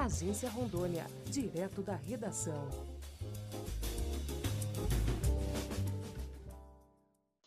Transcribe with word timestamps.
Agência 0.00 0.48
Rondônia, 0.48 1.06
direto 1.30 1.82
da 1.82 1.94
redação. 1.94 2.70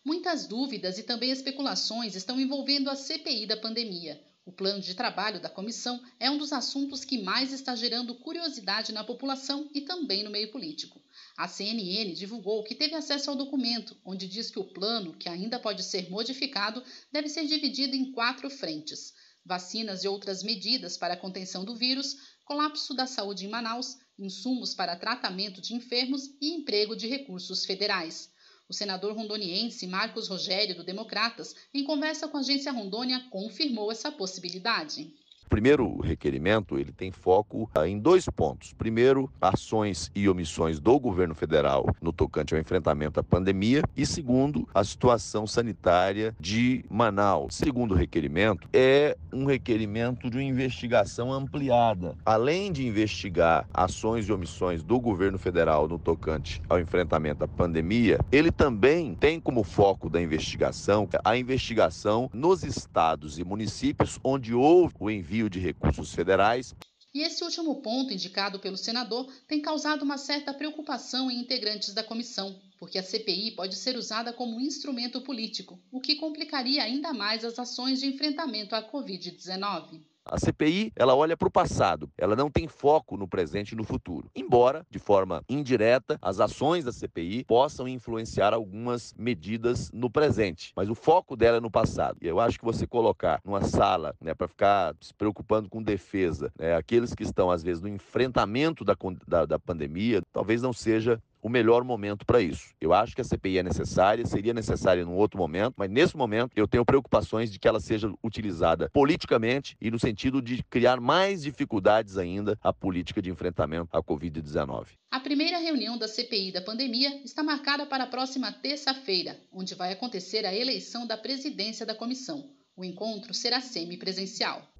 Muitas 0.06 0.46
dúvidas 0.46 1.00
e 1.00 1.04
também 1.04 1.32
especulações 1.32 2.16
estão 2.16 2.40
envolvendo 2.40 2.92
a 2.92 2.96
CPI 2.96 3.48
da 3.48 3.58
pandemia. 3.58 4.24
O 4.46 4.52
plano 4.52 4.80
de 4.80 4.94
trabalho 4.94 5.42
da 5.42 5.50
comissão 5.50 6.00
é 6.20 6.30
um 6.30 6.38
dos 6.38 6.54
assuntos 6.54 7.04
que 7.04 7.24
mais 7.24 7.52
está 7.52 7.76
gerando 7.76 8.14
curiosidade 8.14 8.92
na 8.92 9.04
população 9.04 9.68
e 9.74 9.82
também 9.82 10.22
no 10.22 10.30
meio 10.30 10.52
político. 10.52 11.02
A 11.36 11.48
CNN 11.48 12.14
divulgou 12.14 12.64
que 12.64 12.76
teve 12.76 12.94
acesso 12.94 13.32
ao 13.32 13.36
documento, 13.36 13.98
onde 14.06 14.28
diz 14.28 14.52
que 14.52 14.60
o 14.60 14.64
plano, 14.64 15.14
que 15.14 15.28
ainda 15.28 15.58
pode 15.58 15.82
ser 15.82 16.08
modificado, 16.12 16.84
deve 17.12 17.30
ser 17.30 17.48
dividido 17.48 17.96
em 17.96 18.12
quatro 18.12 18.48
frentes: 18.48 19.12
vacinas 19.46 20.04
e 20.04 20.08
outras 20.08 20.42
medidas 20.44 20.98
para 20.98 21.16
a 21.16 21.18
contenção 21.18 21.66
do 21.66 21.76
vírus, 21.76 22.16
colapso 22.46 22.94
da 22.94 23.06
saúde 23.06 23.46
em 23.46 23.50
Manaus, 23.50 23.98
insumos 24.18 24.74
para 24.74 24.96
tratamento 24.96 25.62
de 25.62 25.74
enfermos 25.74 26.30
e 26.42 26.54
emprego 26.54 26.96
de 26.96 27.08
recursos 27.08 27.66
federais. 27.66 28.32
O 28.70 28.74
senador 28.74 29.16
rondoniense 29.16 29.86
Marcos 29.86 30.28
Rogério, 30.28 30.76
do 30.76 30.84
Democratas, 30.84 31.54
em 31.74 31.84
conversa 31.84 32.28
com 32.28 32.38
a 32.38 32.40
agência 32.40 32.72
Rondônia, 32.72 33.28
confirmou 33.30 33.92
essa 33.92 34.12
possibilidade. 34.12 35.14
Primeiro 35.54 36.02
requerimento 36.02 36.80
ele 36.80 36.92
tem 36.92 37.12
foco 37.12 37.70
ah, 37.76 37.88
em 37.88 38.00
dois 38.00 38.26
pontos. 38.26 38.74
Primeiro, 38.74 39.30
ações 39.40 40.12
e 40.16 40.28
omissões 40.28 40.80
do 40.80 41.00
governo 41.00 41.36
federal 41.36 41.86
no 42.02 42.12
tocante 42.12 42.56
ao 42.56 42.60
enfrentamento 42.60 43.20
à 43.20 43.24
pandemia 43.24 43.84
e 43.96 44.04
segundo, 44.04 44.68
a 44.74 44.84
situação 44.84 45.46
sanitária 45.46 46.36
de 46.40 46.84
Manaus. 46.90 47.54
Segundo 47.54 47.94
requerimento 47.94 48.68
é 48.74 49.16
um 49.32 49.46
requerimento 49.46 50.28
de 50.28 50.38
uma 50.38 50.44
investigação 50.44 51.32
ampliada. 51.32 52.16
Além 52.26 52.72
de 52.72 52.88
investigar 52.88 53.68
ações 53.72 54.28
e 54.28 54.34
omissões 54.34 54.82
do 54.82 55.00
governo 55.00 55.38
federal 55.38 55.88
no 55.88 56.00
tocante 56.00 56.64
ao 56.68 56.80
enfrentamento 56.80 57.44
à 57.44 57.48
pandemia, 57.48 58.18
ele 58.32 58.52
também 58.52 59.14
tem 59.14 59.40
como 59.40 59.64
foco 59.64 60.10
da 60.10 60.20
investigação 60.20 61.08
a 61.24 61.38
investigação 61.38 62.28
nos 62.34 62.64
estados 62.64 63.38
e 63.38 63.44
municípios 63.44 64.20
onde 64.24 64.52
houve 64.52 64.96
o 65.00 65.12
envio 65.12 65.43
envio 65.44 65.50
de 65.50 65.60
recursos 65.60 66.14
federais. 66.14 66.74
E 67.14 67.22
esse 67.22 67.44
último 67.44 67.82
ponto 67.82 68.12
indicado 68.14 68.60
pelo 68.60 68.78
senador 68.78 69.32
tem 69.48 69.62
causado 69.62 70.02
uma 70.02 70.18
certa 70.18 70.54
preocupação 70.54 71.30
em 71.30 71.40
integrantes 71.40 71.94
da 71.94 72.04
comissão, 72.04 72.60
porque 72.80 72.98
a 72.98 73.04
CPI 73.04 73.52
pode 73.52 73.76
ser 73.76 73.96
usada 73.96 74.34
como 74.34 74.60
instrumento 74.60 75.22
político, 75.22 75.80
o 75.92 76.02
que 76.02 76.16
complicaria 76.16 76.82
ainda 76.82 77.14
mais 77.14 77.46
as 77.46 77.60
ações 77.60 78.00
de 78.00 78.08
enfrentamento 78.08 78.76
à 78.76 78.82
Covid-19. 78.82 80.02
A 80.26 80.40
CPI, 80.40 80.94
ela 80.96 81.16
olha 81.16 81.36
para 81.36 81.48
o 81.48 81.52
passado, 81.52 82.10
ela 82.18 82.36
não 82.36 82.50
tem 82.50 82.68
foco 82.68 83.18
no 83.18 83.28
presente 83.28 83.74
e 83.74 83.76
no 83.76 83.84
futuro. 83.84 84.30
Embora, 84.34 84.86
de 84.90 84.98
forma 84.98 85.44
indireta, 85.50 86.18
as 86.22 86.40
ações 86.40 86.86
da 86.86 86.94
CPI 86.94 87.44
possam 87.44 87.88
influenciar 87.88 88.54
algumas 88.54 89.14
medidas 89.18 89.92
no 89.92 90.10
presente, 90.10 90.72
mas 90.76 90.90
o 90.90 90.96
foco 90.96 91.36
dela 91.36 91.58
é 91.58 91.60
no 91.60 91.70
passado. 91.70 92.18
E 92.22 92.28
eu 92.28 92.40
acho 92.40 92.58
que 92.58 92.64
você 92.64 92.88
colocar 92.88 93.42
numa 93.44 93.64
sala, 93.64 94.16
né, 94.22 94.34
para 94.34 94.48
ficar 94.48 94.96
se 95.02 95.14
preocupando 95.14 95.70
com 95.70 95.84
defesa, 95.84 96.54
né, 96.58 96.74
aqueles 96.76 97.14
que 97.14 97.24
estão 97.24 97.52
às 97.52 97.62
vezes 97.62 97.82
no 97.82 97.90
enfrentamento 97.90 98.86
da, 98.86 98.96
da, 99.28 99.46
da 99.46 99.60
pandemia, 99.60 100.22
talvez 100.32 100.62
não 100.62 100.72
seja 100.72 101.22
o 101.44 101.50
melhor 101.50 101.84
momento 101.84 102.26
para 102.26 102.42
isso. 102.42 102.74
Eu 102.80 102.94
acho 102.94 103.14
que 103.14 103.20
a 103.20 103.24
CPI 103.24 103.60
é 103.60 103.64
necessária, 103.64 104.26
seria 104.26 104.54
necessária 104.54 105.04
num 105.04 105.16
outro 105.16 105.38
momento, 105.38 105.76
mas 105.78 105.92
nesse 105.92 106.16
momento 106.16 106.52
eu 106.56 106.66
tenho 106.66 106.86
preocupações 106.86 107.52
de 107.52 107.60
que 107.60 107.68
ela 107.68 107.82
seja 107.82 108.12
utilizada 108.24 108.90
politicamente 108.94 109.76
e 109.82 109.92
no 109.92 110.00
sentido 110.00 110.42
de 110.42 110.64
criar 110.64 111.02
mais 111.02 111.44
dificuldades 111.44 112.18
ainda 112.18 112.58
à 112.64 112.72
política 112.72 113.22
de 113.22 113.30
enfrentamento 113.30 113.96
à 113.96 114.02
Covid-19. 114.02 114.88
A 115.12 115.20
primeira 115.20 115.58
reunião 115.58 115.98
da 115.98 116.08
CPI 116.08 116.54
da 116.54 116.62
pandemia 116.62 117.22
está 117.26 117.44
marcada 117.44 117.86
para 117.86 118.06
a 118.06 118.08
próxima 118.08 118.52
terça-feira, 118.52 119.38
onde 119.52 119.76
vai 119.76 119.92
acontecer 119.92 120.46
a 120.46 120.56
eleição 120.56 121.06
da 121.06 121.18
presidência 121.18 121.86
da 121.86 121.94
comissão. 121.94 122.50
O 122.76 122.86
encontro 122.86 123.34
será 123.34 123.60
semipresencial. 123.60 124.74